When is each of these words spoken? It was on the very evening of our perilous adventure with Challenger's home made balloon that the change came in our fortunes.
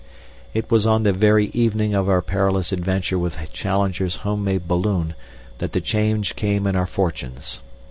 It 0.55 0.71
was 0.71 0.87
on 0.87 1.03
the 1.03 1.13
very 1.13 1.49
evening 1.53 1.93
of 1.93 2.09
our 2.09 2.23
perilous 2.23 2.71
adventure 2.71 3.19
with 3.19 3.37
Challenger's 3.53 4.15
home 4.25 4.43
made 4.43 4.67
balloon 4.67 5.13
that 5.59 5.73
the 5.73 5.79
change 5.79 6.35
came 6.35 6.65
in 6.65 6.75
our 6.75 6.87
fortunes. 6.87 7.61